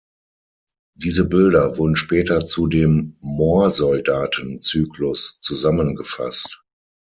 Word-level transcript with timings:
Diese 0.97 1.25
Bilder 1.25 1.77
wurden 1.77 1.95
später 1.95 2.43
zu 2.43 2.65
dem 2.65 3.13
„Moorsoldaten“-Zyklus 3.19 5.37
zusammengefasst. 5.41 6.63